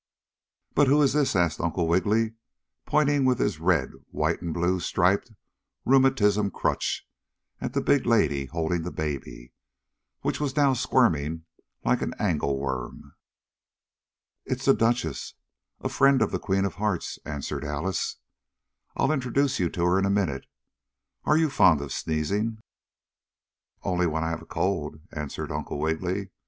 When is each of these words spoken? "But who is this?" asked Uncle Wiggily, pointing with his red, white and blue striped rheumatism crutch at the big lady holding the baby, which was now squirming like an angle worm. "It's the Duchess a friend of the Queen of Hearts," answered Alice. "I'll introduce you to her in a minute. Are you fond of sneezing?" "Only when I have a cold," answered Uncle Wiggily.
"But 0.73 0.87
who 0.87 1.03
is 1.03 1.13
this?" 1.13 1.35
asked 1.35 1.61
Uncle 1.61 1.87
Wiggily, 1.87 2.33
pointing 2.87 3.23
with 3.23 3.37
his 3.37 3.59
red, 3.59 3.91
white 4.09 4.41
and 4.41 4.51
blue 4.51 4.79
striped 4.79 5.31
rheumatism 5.85 6.49
crutch 6.49 7.07
at 7.59 7.73
the 7.73 7.81
big 7.83 8.07
lady 8.07 8.47
holding 8.47 8.81
the 8.81 8.89
baby, 8.89 9.53
which 10.21 10.39
was 10.39 10.55
now 10.55 10.73
squirming 10.73 11.45
like 11.85 12.01
an 12.01 12.15
angle 12.17 12.57
worm. 12.57 13.13
"It's 14.43 14.65
the 14.65 14.73
Duchess 14.73 15.35
a 15.81 15.87
friend 15.87 16.23
of 16.23 16.31
the 16.31 16.39
Queen 16.39 16.65
of 16.65 16.73
Hearts," 16.81 17.19
answered 17.23 17.63
Alice. 17.63 18.17
"I'll 18.97 19.11
introduce 19.11 19.59
you 19.59 19.69
to 19.69 19.83
her 19.85 19.99
in 19.99 20.05
a 20.05 20.09
minute. 20.09 20.47
Are 21.25 21.37
you 21.37 21.51
fond 21.51 21.79
of 21.79 21.91
sneezing?" 21.93 22.57
"Only 23.83 24.07
when 24.07 24.23
I 24.23 24.31
have 24.31 24.41
a 24.41 24.47
cold," 24.47 24.99
answered 25.11 25.51
Uncle 25.51 25.77
Wiggily. 25.77 26.31